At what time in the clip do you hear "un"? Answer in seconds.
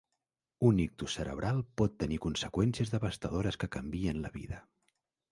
0.67-0.79